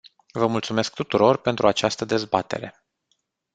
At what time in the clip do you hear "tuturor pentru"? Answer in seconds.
0.93-1.67